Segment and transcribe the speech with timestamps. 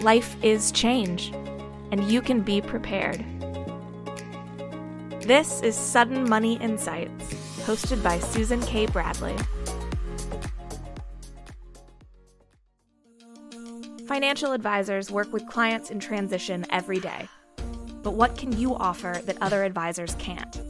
[0.00, 1.32] life is change,
[1.90, 3.24] and you can be prepared.
[5.22, 7.34] This is Sudden Money Insights,
[7.64, 8.86] hosted by Susan K.
[8.86, 9.36] Bradley.
[14.06, 17.28] Financial advisors work with clients in transition every day.
[18.02, 20.60] But what can you offer that other advisors can't?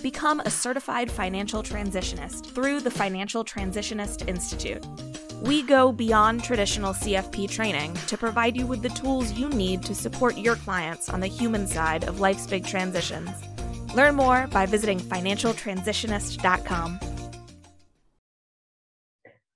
[0.00, 4.86] Become a certified financial transitionist through the Financial Transitionist Institute.
[5.42, 9.94] We go beyond traditional CFP training to provide you with the tools you need to
[9.94, 13.30] support your clients on the human side of life's big transitions.
[13.94, 17.00] Learn more by visiting financialtransitionist.com.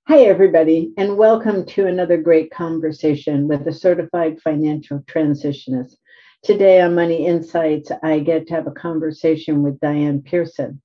[0.07, 5.95] Hi, everybody, and welcome to another great conversation with a certified financial transitionist.
[6.43, 10.79] Today on Money Insights, I get to have a conversation with Diane Pearson.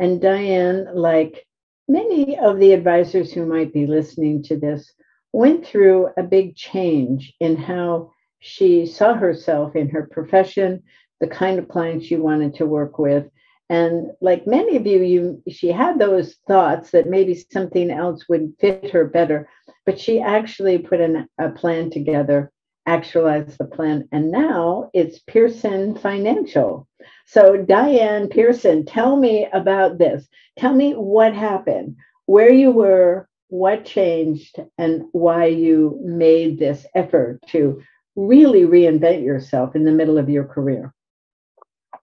[0.00, 1.44] And Diane, like
[1.88, 4.92] many of the advisors who might be listening to this,
[5.32, 10.82] went through a big change in how she saw herself in her profession,
[11.20, 13.26] the kind of clients she wanted to work with.
[13.70, 18.54] And like many of you, you she had those thoughts that maybe something else would
[18.58, 19.48] fit her better,
[19.84, 22.50] but she actually put an, a plan together
[22.88, 24.08] actualize the plan.
[24.12, 26.88] And now it's Pearson Financial.
[27.26, 30.26] So, Diane Pearson, tell me about this.
[30.56, 37.40] Tell me what happened, where you were, what changed, and why you made this effort
[37.48, 37.82] to
[38.16, 40.94] really reinvent yourself in the middle of your career.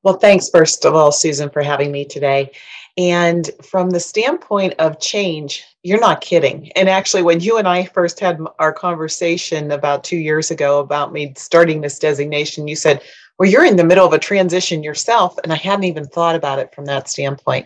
[0.05, 2.51] Well, thanks, first of all, Susan, for having me today.
[2.95, 6.71] And from the standpoint of change, you're not kidding.
[6.73, 11.11] And actually, when you and I first had our conversation about two years ago about
[11.11, 13.01] me starting this designation, you said,
[13.39, 15.39] Well, you're in the middle of a transition yourself.
[15.43, 17.65] And I hadn't even thought about it from that standpoint.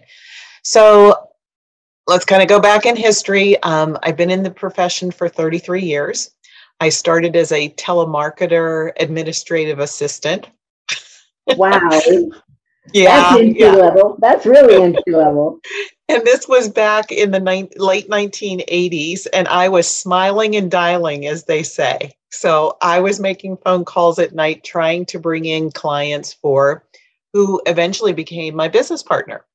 [0.63, 1.13] So
[2.07, 3.61] let's kind of go back in history.
[3.63, 6.31] Um, I've been in the profession for 33 years.
[6.79, 10.47] I started as a telemarketer administrative assistant.
[11.57, 12.01] Wow.
[12.93, 13.71] Yeah, that's entry yeah.
[13.75, 14.17] level.
[14.19, 15.59] That's really entry level.
[16.07, 21.27] And this was back in the ni- late 1980s, and I was smiling and dialing,
[21.27, 22.13] as they say.
[22.31, 26.83] So I was making phone calls at night, trying to bring in clients for
[27.33, 29.45] who eventually became my business partner.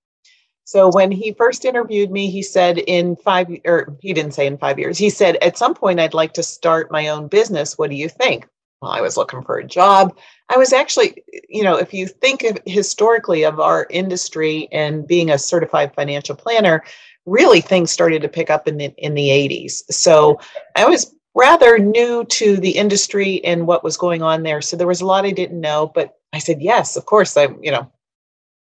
[0.65, 4.57] So when he first interviewed me, he said in five, or he didn't say in
[4.57, 4.97] five years.
[4.97, 7.77] He said at some point I'd like to start my own business.
[7.77, 8.47] What do you think?
[8.85, 10.15] Well, I was looking for a job.
[10.51, 15.31] I was actually, you know, if you think of historically of our industry and being
[15.31, 16.85] a certified financial planner,
[17.25, 19.91] really things started to pick up in the in the 80s.
[19.91, 20.39] So
[20.77, 24.61] I was rather new to the industry and what was going on there.
[24.61, 27.39] So there was a lot I didn't know, but I said yes, of course.
[27.39, 27.91] I, you know,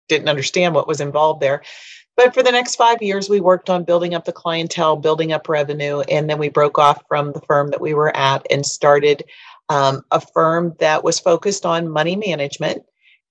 [0.09, 1.63] didn't understand what was involved there.
[2.17, 5.49] But for the next five years, we worked on building up the clientele, building up
[5.49, 9.25] revenue, and then we broke off from the firm that we were at and started
[9.69, 12.83] um, a firm that was focused on money management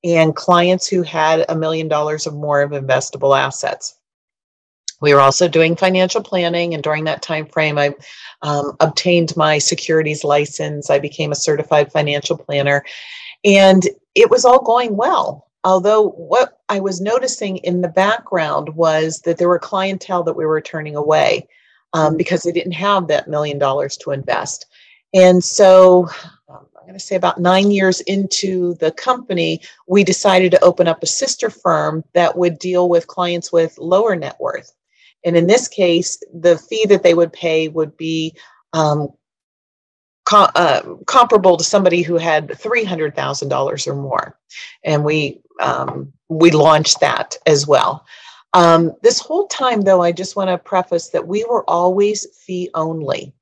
[0.03, 3.97] and clients who had a million dollars or more of investable assets.
[5.01, 7.93] We were also doing financial planning, and during that time frame, I
[8.41, 10.89] um, obtained my securities license.
[10.89, 12.83] I became a certified financial planner,
[13.43, 13.83] and
[14.15, 15.47] it was all going well.
[15.65, 20.45] Although what I was noticing in the background was that there were clientele that we
[20.45, 21.47] were turning away
[21.93, 22.17] um, mm.
[22.17, 24.67] because they didn't have that million dollars to invest.
[25.15, 26.09] And so
[26.49, 30.89] um, I'm going to say about nine years into the company, we decided to open
[30.89, 34.75] up a sister firm that would deal with clients with lower net worth.
[35.23, 38.35] And in this case, the fee that they would pay would be
[38.73, 39.07] um,
[40.25, 44.37] com- uh, comparable to somebody who had $300,000 or more.
[44.83, 48.05] And we, um, we launched that as well.
[48.53, 52.69] Um, this whole time, though, I just want to preface that we were always fee
[52.73, 53.33] only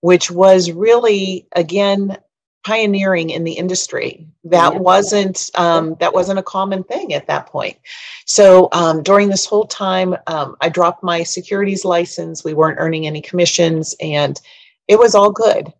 [0.00, 2.16] which was really again
[2.64, 4.26] pioneering in the industry.
[4.44, 4.78] That yeah.
[4.78, 7.76] wasn't um, that wasn't a common thing at that point.
[8.26, 12.44] So um, during this whole time um, i dropped my securities license.
[12.44, 14.40] We weren't earning any commissions and
[14.88, 15.72] it was all good.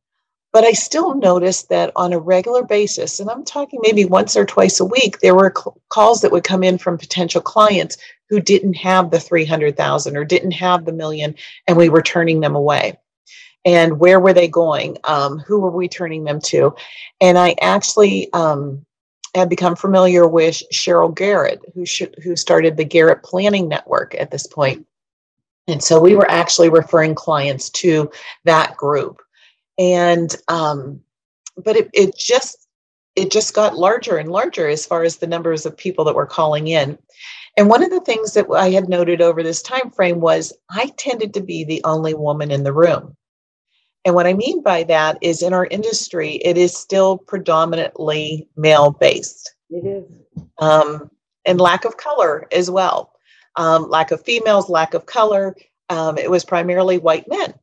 [0.52, 4.44] But i still noticed that on a regular basis and i'm talking maybe once or
[4.44, 7.96] twice a week there were cl- calls that would come in from potential clients
[8.28, 11.37] who didn't have the 300000 or didn't have the million
[11.69, 12.99] and we were turning them away
[13.65, 14.97] and where were they going?
[15.05, 16.75] Um, who were we turning them to?
[17.21, 18.85] And I actually um,
[19.35, 24.31] had become familiar with Sheryl Garrett, who sh- who started the Garrett Planning Network at
[24.31, 24.87] this point.
[25.69, 28.11] And so we were actually referring clients to
[28.45, 29.21] that group.
[29.79, 31.01] And um,
[31.57, 32.67] but it, it just
[33.17, 36.27] it just got larger and larger as far as the numbers of people that were
[36.27, 36.99] calling in.
[37.57, 40.93] And one of the things that I had noted over this time frame was I
[40.97, 43.17] tended to be the only woman in the room.
[44.05, 48.93] And what I mean by that is in our industry, it is still predominantly male
[48.93, 49.55] based.
[49.69, 50.05] It is.
[50.58, 51.11] Um,
[51.44, 53.12] and lack of color as well.
[53.56, 55.55] Um, lack of females, lack of color.
[55.91, 57.55] Um, it was primarily white men.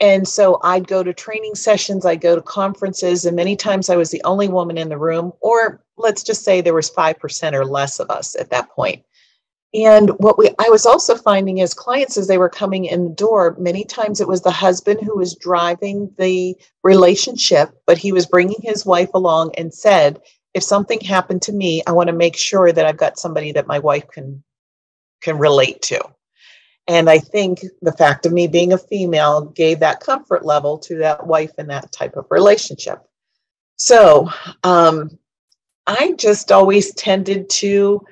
[0.00, 3.96] And so I'd go to training sessions, I'd go to conferences, and many times I
[3.96, 7.64] was the only woman in the room, or let's just say there was 5% or
[7.64, 9.04] less of us at that point.
[9.76, 13.14] And what we I was also finding is clients as they were coming in the
[13.14, 18.24] door, many times it was the husband who was driving the relationship, but he was
[18.24, 20.22] bringing his wife along and said,
[20.54, 23.66] if something happened to me, I want to make sure that I've got somebody that
[23.66, 24.42] my wife can
[25.20, 26.00] can relate to.
[26.88, 30.96] And I think the fact of me being a female gave that comfort level to
[30.98, 33.00] that wife in that type of relationship.
[33.76, 34.30] So
[34.64, 35.18] um,
[35.86, 38.06] I just always tended to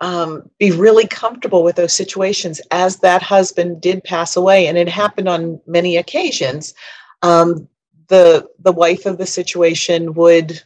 [0.00, 4.66] um, be really comfortable with those situations as that husband did pass away.
[4.66, 6.74] And it happened on many occasions.
[7.22, 7.68] Um,
[8.08, 10.62] the the wife of the situation would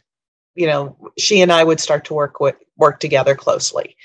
[0.53, 3.95] you know she and i would start to work with work together closely.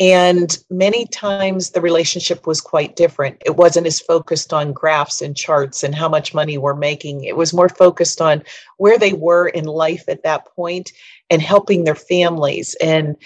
[0.00, 3.40] And many times the relationship was quite different.
[3.44, 7.24] It wasn't as focused on graphs and charts and how much money we're making.
[7.24, 8.42] It was more focused on
[8.78, 10.92] where they were in life at that point
[11.30, 12.74] and helping their families.
[12.82, 13.16] And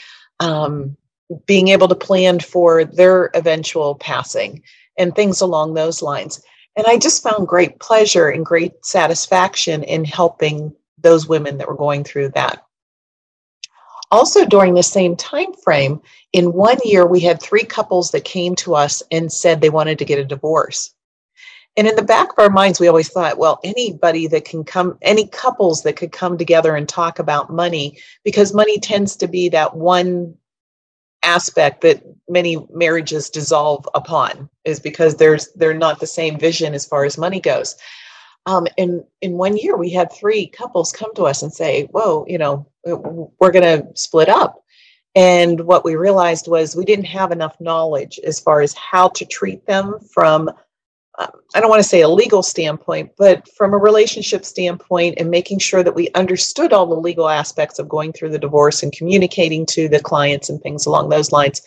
[0.41, 0.97] um,
[1.46, 4.62] being able to plan for their eventual passing
[4.99, 6.43] and things along those lines.
[6.76, 11.76] And I just found great pleasure and great satisfaction in helping those women that were
[11.76, 12.62] going through that.
[14.11, 16.00] Also, during the same time frame,
[16.32, 19.99] in one year, we had three couples that came to us and said they wanted
[19.99, 20.94] to get a divorce.
[21.76, 24.96] And in the back of our minds, we always thought, well, anybody that can come,
[25.02, 29.49] any couples that could come together and talk about money, because money tends to be
[29.50, 30.37] that one
[31.26, 36.87] aspect that many marriages dissolve upon is because there's they're not the same vision as
[36.87, 37.76] far as money goes.
[38.46, 42.25] Um, and in one year we had three couples come to us and say whoa
[42.28, 44.62] you know we're going to split up.
[45.17, 49.25] And what we realized was we didn't have enough knowledge as far as how to
[49.25, 50.50] treat them from
[51.18, 55.60] I don't want to say a legal standpoint, but from a relationship standpoint and making
[55.60, 59.64] sure that we understood all the legal aspects of going through the divorce and communicating
[59.66, 61.62] to the clients and things along those lines.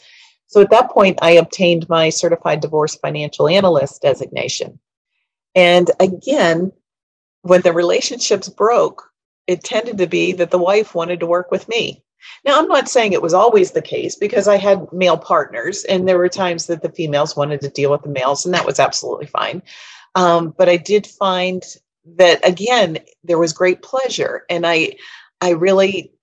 [0.47, 4.79] So at that point, I obtained my certified divorce financial analyst designation.
[5.55, 6.71] And again,
[7.41, 9.03] when the relationships broke,
[9.47, 12.03] it tended to be that the wife wanted to work with me.
[12.45, 16.07] Now, I'm not saying it was always the case because I had male partners, and
[16.07, 18.79] there were times that the females wanted to deal with the males, and that was
[18.79, 19.61] absolutely fine.
[20.15, 21.63] Um, but I did find
[22.17, 24.95] that again, there was great pleasure, and I,
[25.41, 26.13] I really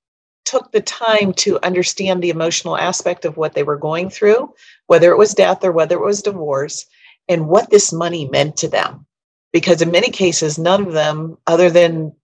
[0.45, 4.55] took the time to understand the emotional aspect of what they were going through,
[4.87, 6.87] whether it was death or whether it was divorce,
[7.29, 9.07] and what this money meant to them.
[9.53, 12.15] Because in many cases, none of them, other than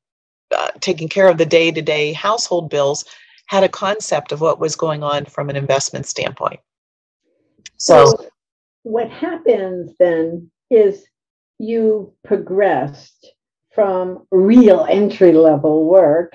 [0.57, 3.05] uh, taking care of the day to day household bills,
[3.53, 6.59] had a concept of what was going on from an investment standpoint.
[7.77, 8.31] So, so
[8.83, 11.05] what happens then is
[11.59, 13.31] you progressed
[13.75, 16.35] from real entry level work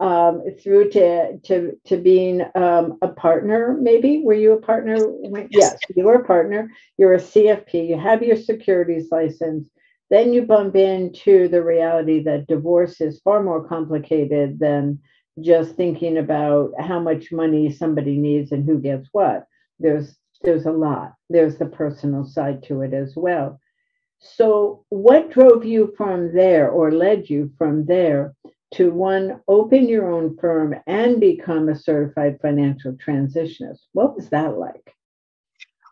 [0.00, 3.76] um, through to to to being um, a partner.
[3.78, 4.96] Maybe were you a partner?
[5.22, 5.46] Yes.
[5.50, 6.70] yes, you were a partner.
[6.96, 7.90] You're a CFP.
[7.90, 9.68] You have your securities license.
[10.08, 15.00] Then you bump into the reality that divorce is far more complicated than
[15.40, 19.46] just thinking about how much money somebody needs and who gets what.
[19.78, 21.14] There's there's a lot.
[21.30, 23.60] There's the personal side to it as well.
[24.18, 28.34] So, what drove you from there or led you from there
[28.74, 33.80] to one, open your own firm and become a certified financial transitionist?
[33.92, 34.94] What was that like?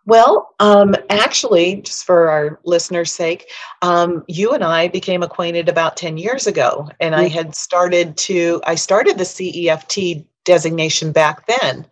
[0.04, 3.48] Well, um, actually, just for our listeners' sake,
[3.82, 8.60] um, you and I became acquainted about 10 years ago, and I had started to,
[8.66, 11.86] I started the CEFT designation back then.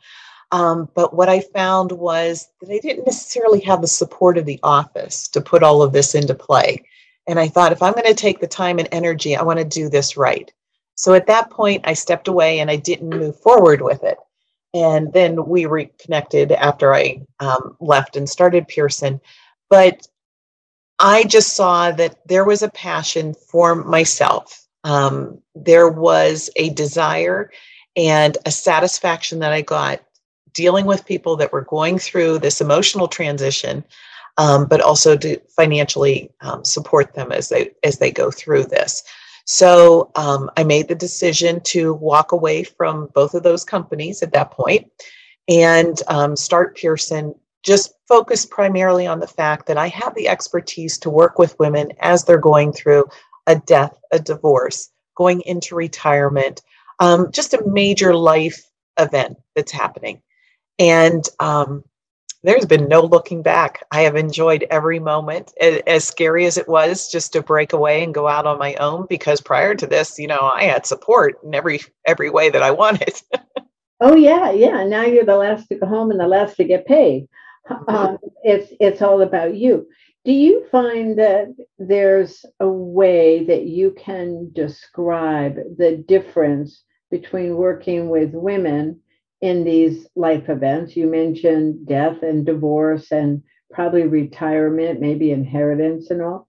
[0.50, 4.59] Um, but what I found was that I didn't necessarily have the support of the
[4.64, 6.85] office to put all of this into play.
[7.29, 9.64] And I thought, if I'm going to take the time and energy, I want to
[9.64, 10.52] do this right.
[10.97, 14.19] So at that point, I stepped away and I didn't move forward with it
[14.72, 19.20] and then we reconnected after I um, left and started Pearson.
[19.68, 20.06] But
[20.98, 24.66] I just saw that there was a passion for myself.
[24.84, 27.50] Um, there was a desire
[27.96, 30.00] and a satisfaction that I got
[30.52, 33.84] dealing with people that were going through this emotional transition,
[34.36, 39.02] um, but also to financially um, support them as they as they go through this.
[39.52, 44.33] So um, I made the decision to walk away from both of those companies at
[44.33, 44.88] that point
[45.49, 47.35] and um, start Pearson.
[47.64, 51.90] Just focus primarily on the fact that I have the expertise to work with women
[51.99, 53.07] as they're going through
[53.49, 56.62] a death, a divorce, going into retirement,
[57.00, 58.62] um, just a major life
[59.00, 60.23] event that's happening.
[60.78, 61.83] And um,
[62.42, 63.85] there's been no looking back.
[63.90, 68.14] I have enjoyed every moment, as scary as it was just to break away and
[68.14, 69.06] go out on my own.
[69.09, 72.70] Because prior to this, you know, I had support in every every way that I
[72.82, 73.20] wanted.
[74.00, 74.85] oh yeah, yeah.
[74.85, 77.28] Now you're the last to go home and the last to get paid.
[77.68, 77.94] Mm-hmm.
[77.94, 79.87] Um, it's it's all about you.
[80.25, 88.09] Do you find that there's a way that you can describe the difference between working
[88.09, 89.00] with women
[89.40, 90.97] in these life events?
[90.97, 93.42] You mentioned death and divorce and
[93.73, 96.49] probably retirement, maybe inheritance and all.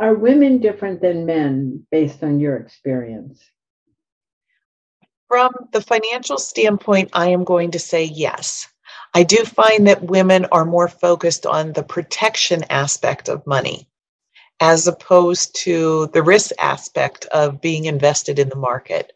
[0.00, 3.42] Are women different than men based on your experience?
[5.28, 8.68] From the financial standpoint, I am going to say yes.
[9.14, 13.88] I do find that women are more focused on the protection aspect of money
[14.60, 19.12] as opposed to the risk aspect of being invested in the market.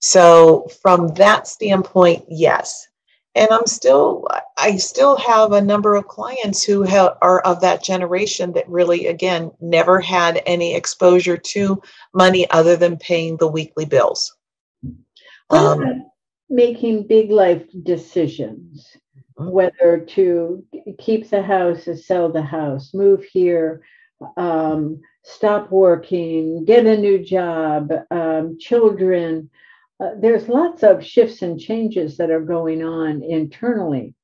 [0.00, 2.88] So, from that standpoint, yes.
[3.34, 4.26] And I'm still,
[4.58, 9.06] I still have a number of clients who have, are of that generation that really,
[9.06, 11.80] again, never had any exposure to
[12.12, 14.36] money other than paying the weekly bills.
[15.50, 16.06] Um,
[16.48, 18.96] making big life decisions,
[19.38, 19.50] mm-hmm.
[19.50, 20.64] whether to
[20.98, 23.82] keep the house or sell the house, move here,
[24.36, 29.50] um, stop working, get a new job, um, children
[30.00, 34.14] uh, there's lots of shifts and changes that are going on internally.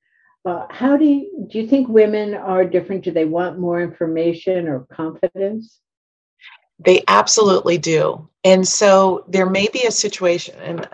[0.44, 3.04] Uh, how do you do you think women are different?
[3.04, 5.80] Do they want more information or confidence?
[6.78, 8.28] They absolutely do.
[8.44, 10.88] And so there may be a situation, and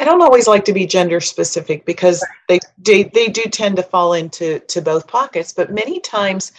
[0.00, 3.82] I don't always like to be gender specific because they, they, they do tend to
[3.82, 6.52] fall into to both pockets, but many times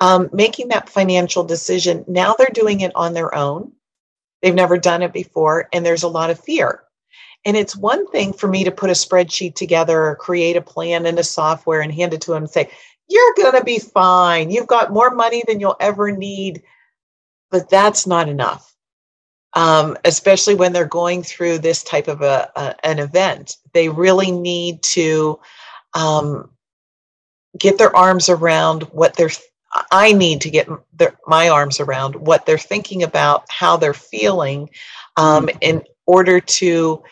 [0.00, 3.70] um, making that financial decision, now they're doing it on their own.
[4.42, 6.82] They've never done it before, and there's a lot of fear.
[7.48, 11.06] And it's one thing for me to put a spreadsheet together or create a plan
[11.06, 12.70] in a software and hand it to them and say,
[13.08, 14.50] you're going to be fine.
[14.50, 16.62] You've got more money than you'll ever need.
[17.50, 18.76] But that's not enough,
[19.54, 23.56] um, especially when they're going through this type of a, a an event.
[23.72, 25.40] They really need to
[25.94, 26.50] um,
[27.58, 29.30] get their arms around what they're
[29.90, 34.68] I need to get their, my arms around what they're thinking about, how they're feeling,
[35.16, 35.58] um, mm-hmm.
[35.62, 37.02] in order to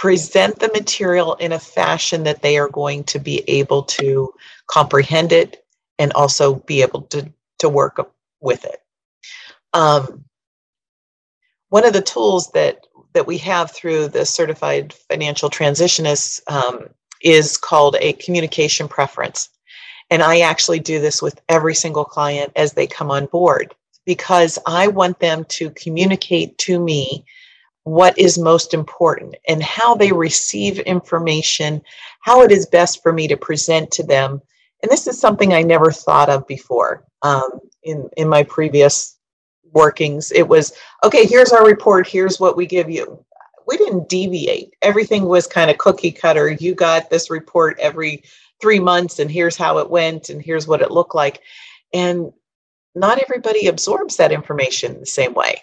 [0.00, 4.32] present the material in a fashion that they are going to be able to
[4.66, 5.62] comprehend it
[5.98, 8.78] and also be able to, to work with it.
[9.74, 10.24] Um,
[11.68, 16.88] one of the tools that that we have through the certified financial transitionist um,
[17.22, 19.50] is called a communication preference.
[20.08, 23.74] And I actually do this with every single client as they come on board
[24.06, 27.26] because I want them to communicate to me
[27.90, 31.82] what is most important and how they receive information,
[32.20, 34.40] how it is best for me to present to them.
[34.80, 39.18] And this is something I never thought of before um, in, in my previous
[39.72, 40.30] workings.
[40.30, 43.24] It was, okay, here's our report, here's what we give you.
[43.66, 44.72] We didn't deviate.
[44.82, 46.52] Everything was kind of cookie cutter.
[46.52, 48.22] You got this report every
[48.60, 51.40] three months, and here's how it went, and here's what it looked like.
[51.92, 52.32] And
[52.94, 55.62] not everybody absorbs that information the same way.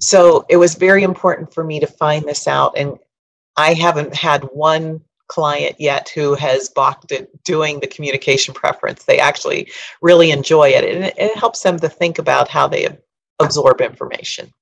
[0.00, 2.76] So it was very important for me to find this out.
[2.76, 2.98] And
[3.56, 9.04] I haven't had one client yet who has balked at doing the communication preference.
[9.04, 9.70] They actually
[10.02, 12.88] really enjoy it, and it, helps them to think about how they
[13.38, 14.52] absorb information.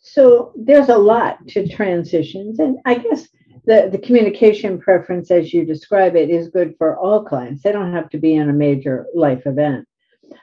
[0.00, 3.28] So there's a lot to transitions, and I guess
[3.64, 7.62] the, the communication preference, as you describe it, is good for all clients.
[7.62, 9.86] They don't have to be in a major life event.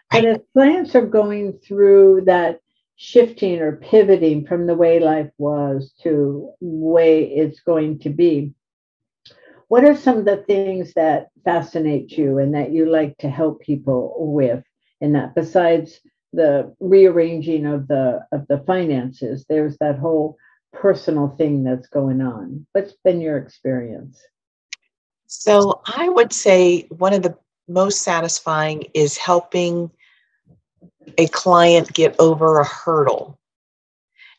[0.09, 2.59] But as clients are going through that
[3.03, 8.53] shifting or pivoting from the way life was to way it's going to be.
[9.69, 13.59] What are some of the things that fascinate you and that you like to help
[13.61, 14.63] people with
[14.99, 15.99] in that besides
[16.31, 19.45] the rearranging of the of the finances?
[19.49, 20.37] There's that whole
[20.71, 22.67] personal thing that's going on.
[22.73, 24.21] What's been your experience?
[25.25, 27.35] So i would say one of the
[27.67, 29.89] most satisfying is helping
[31.17, 33.39] a client get over a hurdle.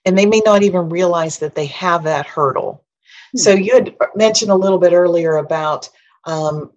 [0.04, 2.84] And they may not even realize that they have that hurdle.
[3.36, 3.62] So hmm.
[3.62, 5.88] you had mentioned a little bit earlier about
[6.24, 6.72] um,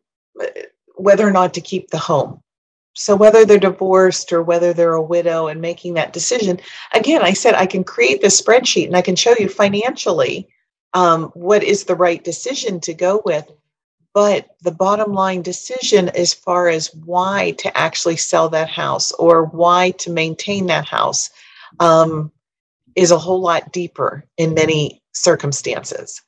[0.95, 2.41] whether or not to keep the home.
[2.93, 6.59] So whether they're divorced or whether they're a widow and making that decision,
[6.93, 10.47] again, I said I can create this spreadsheet and I can show you financially
[10.93, 13.51] um, what is the right decision to go with.
[14.15, 19.43] But the bottom line decision as far as why to actually sell that house or
[19.43, 21.29] why to maintain that house
[21.81, 22.31] um,
[22.95, 26.21] is a whole lot deeper in many circumstances.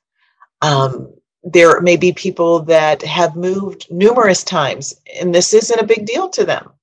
[0.61, 1.13] Um,
[1.43, 6.27] there may be people that have moved numerous times, and this isn't a big deal
[6.31, 6.73] to them.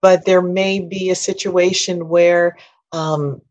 [0.00, 2.56] But there may be a situation where
[2.92, 3.42] um,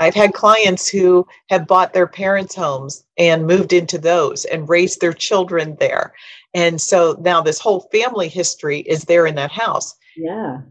[0.00, 5.00] I've had clients who have bought their parents' homes and moved into those and raised
[5.00, 6.14] their children there.
[6.54, 9.94] And so now this whole family history is there in that house.
[10.16, 10.62] Yeah.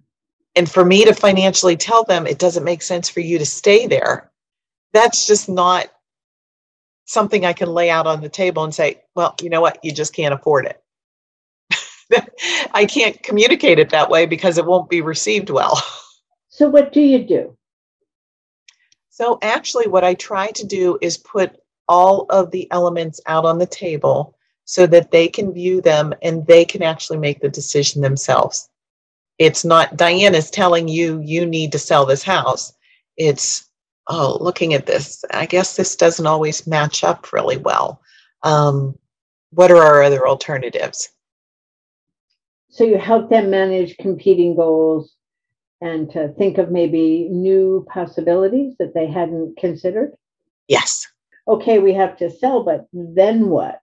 [0.55, 3.85] And for me to financially tell them it doesn't make sense for you to stay
[3.85, 4.31] there,
[4.93, 5.89] that's just not
[7.05, 9.91] something I can lay out on the table and say, well, you know what, you
[9.91, 10.81] just can't afford it.
[12.73, 15.79] I can't communicate it that way because it won't be received well.
[16.51, 17.55] So, what do you do?
[19.19, 21.59] So, actually, what I try to do is put
[21.89, 26.47] all of the elements out on the table so that they can view them and
[26.47, 28.69] they can actually make the decision themselves.
[29.37, 32.71] It's not Diane is telling you you need to sell this house.
[33.17, 33.69] It's
[34.07, 38.01] oh, looking at this, I guess this doesn't always match up really well.
[38.43, 38.97] Um,
[39.49, 41.09] what are our other alternatives?
[42.69, 45.13] So you help them manage competing goals
[45.81, 50.13] and to think of maybe new possibilities that they hadn't considered?
[50.67, 51.07] Yes.
[51.47, 53.81] Okay, we have to sell, but then what?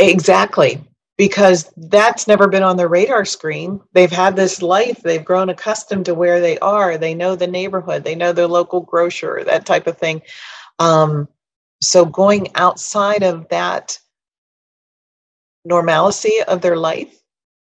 [0.00, 0.82] Exactly.
[1.16, 3.80] Because that's never been on their radar screen.
[3.92, 8.04] They've had this life, they've grown accustomed to where they are, they know the neighborhood,
[8.04, 10.22] they know their local grocer, that type of thing.
[10.78, 11.28] Um,
[11.80, 13.98] so going outside of that
[15.64, 17.20] normalcy of their life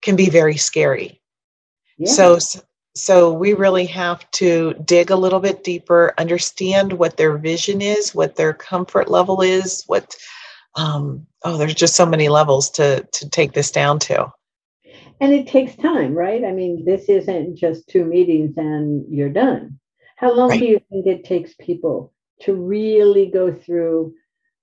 [0.03, 1.20] can be very scary
[2.07, 2.39] so,
[2.95, 8.15] so we really have to dig a little bit deeper, understand what their vision is,
[8.15, 10.17] what their comfort level is, what
[10.77, 14.33] um, oh, there's just so many levels to to take this down to.
[15.21, 16.45] And it takes time, right?
[16.45, 19.79] I mean, this isn't just two meetings and you're done.
[20.17, 20.61] How long right.
[20.61, 24.15] do you think it takes people to really go through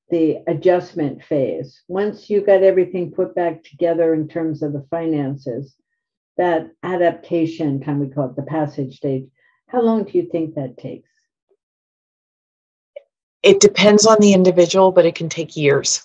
[0.09, 1.81] the adjustment phase?
[1.87, 5.75] Once you got everything put back together in terms of the finances,
[6.37, 9.25] that adaptation time we call it the passage stage
[9.67, 11.09] how long do you think that takes?
[13.43, 16.03] It depends on the individual but it can take years.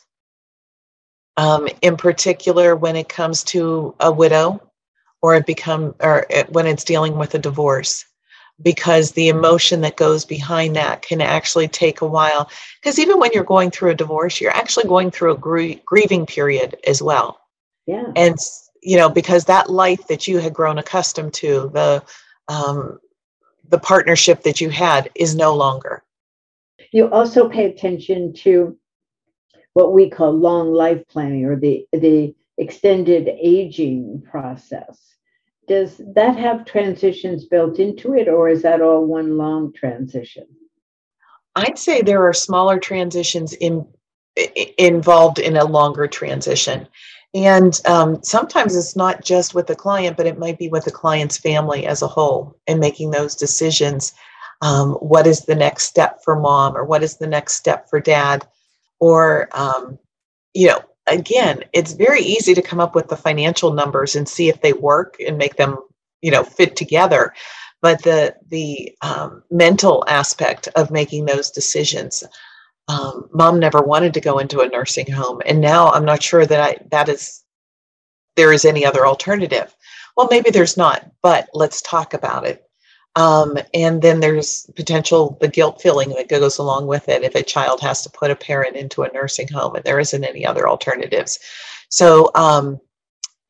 [1.37, 4.61] Um, in particular when it comes to a widow
[5.23, 8.05] or it become or it, when it's dealing with a divorce
[8.63, 12.51] because the emotion that goes behind that can actually take a while.
[12.81, 16.27] Because even when you're going through a divorce you're actually going through a gr- grieving
[16.27, 17.41] period as well.
[17.87, 18.13] Yeah.
[18.15, 18.37] And
[18.83, 22.03] you know because that life that you had grown accustomed to the
[22.49, 22.99] um,
[23.69, 26.03] the partnership that you had is no longer.
[26.93, 28.77] You also pay attention to
[29.73, 34.99] what we call long life planning or the the extended aging process.
[35.69, 40.47] Does that have transitions built into it or is that all one long transition?
[41.55, 43.87] I'd say there are smaller transitions in
[44.79, 46.89] involved in a longer transition
[47.35, 50.91] and um, sometimes it's not just with the client, but it might be with the
[50.91, 54.13] client's family as a whole and making those decisions.
[54.61, 58.01] Um, what is the next step for mom, or what is the next step for
[58.01, 58.47] dad?
[59.01, 59.99] Or, um,
[60.55, 64.49] you know, again, it's very easy to come up with the financial numbers and see
[64.49, 65.79] if they work and make them,
[66.21, 67.33] you know, fit together.
[67.81, 72.23] But the the um, mental aspect of making those decisions,
[72.89, 76.47] um, mom never wanted to go into a nursing home and now i'm not sure
[76.47, 77.43] that i that is
[78.37, 79.75] there is any other alternative.
[80.17, 82.65] Well maybe there's not but let's talk about it.
[83.15, 87.43] Um, and then there's potential the guilt feeling that goes along with it if a
[87.43, 90.69] child has to put a parent into a nursing home and there isn't any other
[90.69, 91.39] alternatives.
[91.91, 92.81] So um,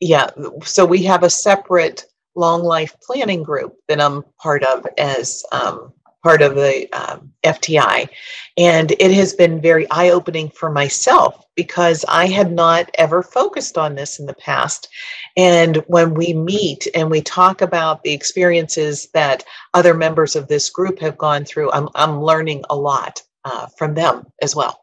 [0.00, 0.30] yeah
[0.64, 5.92] so we have a separate long life planning group that i'm part of as um,
[6.22, 8.08] part of the um, FTI.
[8.56, 13.76] And it has been very eye opening for myself because I had not ever focused
[13.76, 14.88] on this in the past.
[15.36, 20.70] And when we meet and we talk about the experiences that other members of this
[20.70, 24.78] group have gone through, I'm, I'm learning a lot uh, from them as well.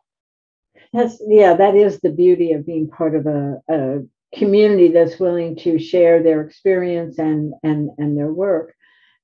[0.92, 4.00] That's, yeah, that is the beauty of being part of a, a
[4.36, 8.74] community that's willing to share their experience and, and, and their work.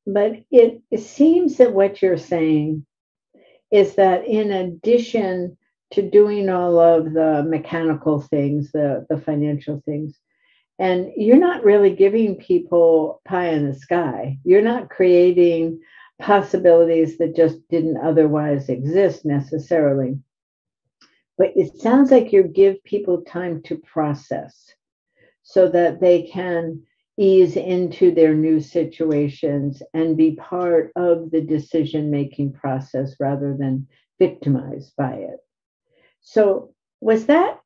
[0.06, 2.86] But it, seems that what you're saying
[3.72, 5.58] is that in addition
[5.92, 10.20] to doing all of the mechanical things, the, the financial things,
[10.80, 14.38] and you're not really giving people pie in the sky.
[14.44, 15.80] You're not creating
[16.20, 20.20] possibilities that just didn't otherwise exist necessarily.
[21.38, 24.74] but it sounds like you give people time to process
[25.44, 26.82] so that they can
[27.18, 33.88] ease into their new situations and be part of the decision making process rather than
[34.20, 35.40] victimized by it.
[36.22, 37.60] So, was that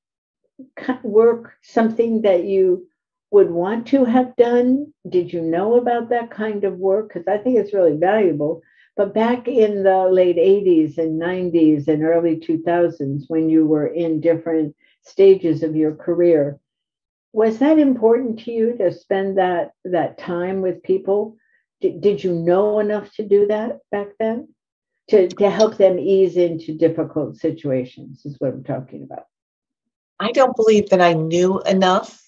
[1.03, 2.88] work something that you
[3.31, 4.93] would want to have done?
[5.07, 7.09] Did you know about that kind of work?
[7.09, 8.62] Because I think it's really valuable.
[8.95, 14.19] But back in the late 80s and 90s and early 2000s, when you were in
[14.19, 16.59] different stages of your career,
[17.34, 21.38] was that important to you to spend that that time with people?
[21.82, 24.50] Did, did you know enough to do that back then?
[25.10, 29.26] To, to help them ease into difficult situations is what I'm talking about.
[30.20, 32.22] I don't believe that I knew enough.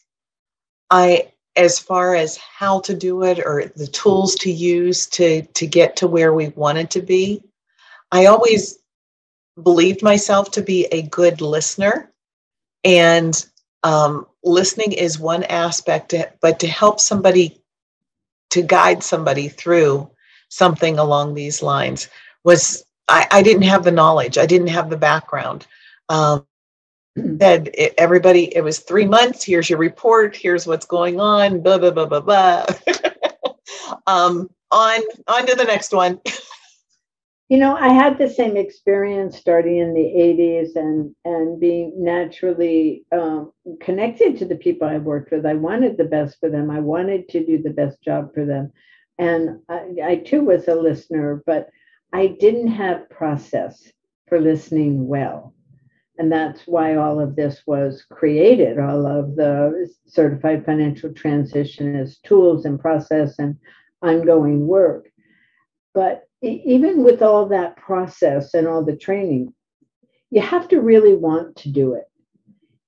[0.89, 5.67] I as far as how to do it or the tools to use to to
[5.67, 7.43] get to where we wanted to be.
[8.11, 8.79] I always
[9.61, 12.11] believed myself to be a good listener
[12.83, 13.45] and
[13.83, 17.61] um, listening is one aspect but to help somebody
[18.51, 20.09] to guide somebody through
[20.49, 22.09] something along these lines
[22.45, 24.37] was I, I didn't have the knowledge.
[24.39, 25.67] I didn't have the background.
[26.09, 26.45] Um,
[27.41, 29.43] said it, everybody it was three months.
[29.43, 30.35] Here's your report.
[30.35, 31.61] Here's what's going on.
[31.61, 32.65] Blah blah blah blah blah.
[34.07, 36.19] Um on on to the next one
[37.51, 43.03] you know i had the same experience starting in the 80s and and being naturally
[43.11, 45.45] um, connected to the people i worked with.
[45.45, 46.71] I wanted the best for them.
[46.71, 48.71] I wanted to do the best job for them.
[49.19, 51.69] And I, I too was a listener but
[52.13, 53.91] i didn't have process
[54.29, 55.53] for listening well.
[56.17, 62.63] And that's why all of this was created all of the certified financial transitionist tools
[62.63, 63.57] and process and
[64.01, 65.09] ongoing work.
[65.93, 69.53] But even with all that process and all the training
[70.31, 72.09] you have to really want to do it.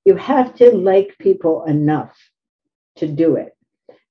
[0.05, 2.17] You have to like people enough
[2.95, 3.55] to do it.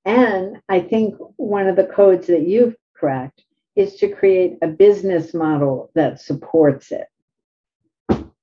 [0.04, 3.44] And i think one of the codes that you've cracked
[3.76, 7.06] is to create a business model that supports it.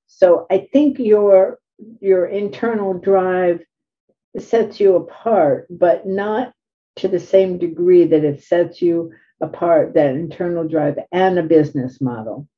[0.06, 1.58] So I think your
[2.00, 3.60] your internal drive
[4.38, 6.52] sets you apart, but not
[6.96, 12.00] to the same degree that it sets you apart, that internal drive and a business
[12.00, 12.48] model.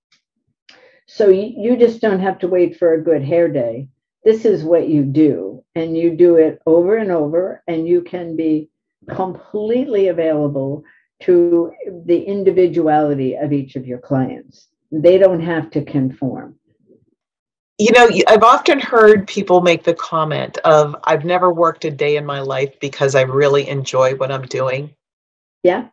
[1.06, 3.88] So you, you just don't have to wait for a good hair day.
[4.24, 8.36] This is what you do, and you do it over and over, and you can
[8.36, 8.70] be
[9.10, 10.84] completely available
[11.22, 11.72] to
[12.06, 14.68] the individuality of each of your clients.
[14.92, 16.56] They don't have to conform
[17.82, 22.16] you know i've often heard people make the comment of i've never worked a day
[22.16, 24.94] in my life because i really enjoy what i'm doing
[25.62, 25.88] yeah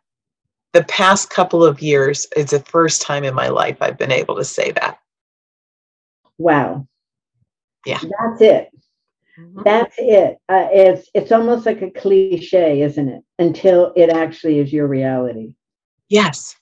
[0.72, 4.36] the past couple of years is the first time in my life i've been able
[4.36, 4.98] to say that.
[6.38, 6.86] Wow.
[7.84, 8.00] Yeah.
[8.00, 8.70] That's it.
[9.38, 9.62] Mm-hmm.
[9.64, 10.38] that's it.
[10.48, 13.22] Uh, it's it's almost like a cliche isn't it?
[13.38, 15.54] Until it actually is your reality.
[16.08, 16.56] Yes.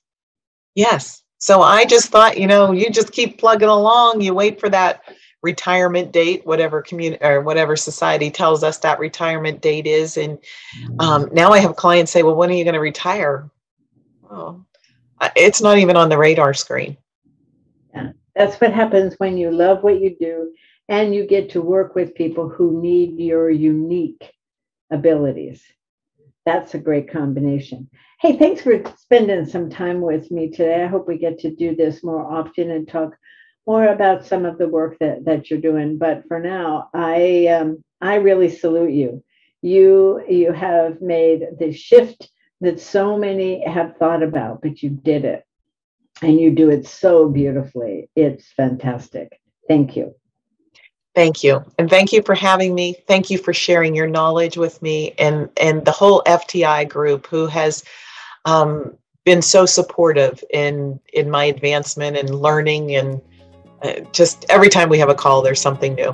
[0.75, 1.23] Yes.
[1.39, 4.21] So I just thought, you know, you just keep plugging along.
[4.21, 5.03] You wait for that
[5.43, 10.17] retirement date, whatever community or whatever society tells us that retirement date is.
[10.17, 10.39] And
[10.99, 13.49] um, now I have clients say, "Well, when are you going to retire?"
[14.31, 14.65] Oh,
[15.37, 16.97] it's not even on the radar screen.
[17.95, 20.53] Yeah, that's what happens when you love what you do
[20.89, 24.33] and you get to work with people who need your unique
[24.91, 25.63] abilities.
[26.47, 27.91] That's a great combination.
[28.21, 30.83] Hey, thanks for spending some time with me today.
[30.83, 33.15] I hope we get to do this more often and talk
[33.67, 35.99] more about some of the work that, that you're doing.
[35.99, 39.23] But for now, I um, I really salute you.
[39.61, 45.25] You you have made the shift that so many have thought about, but you did
[45.25, 45.45] it.
[46.21, 48.11] And you do it so beautifully.
[48.17, 49.41] It's fantastic.
[49.69, 50.15] Thank you.
[51.15, 51.65] Thank you.
[51.79, 52.97] And thank you for having me.
[53.07, 57.47] Thank you for sharing your knowledge with me and, and the whole FTI group who
[57.47, 57.85] has
[58.45, 58.97] um,
[59.29, 63.21] been so supportive in in my advancement and learning and
[63.83, 66.11] uh, just every time we have a call there's something new